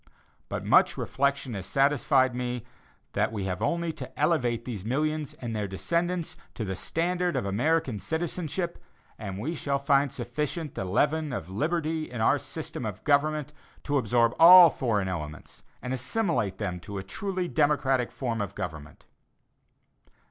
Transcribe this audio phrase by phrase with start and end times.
[0.49, 2.65] But much reflection has satisfied me
[3.13, 7.45] that we have only to elevate these millions and their descendants to the standard of
[7.45, 8.81] American citizenship,
[9.19, 13.53] and we shall find sufficient of the leaven of liberty in our system of government
[13.83, 19.05] to absorb all foreign elements and assimilate them to a truly democratic form of government.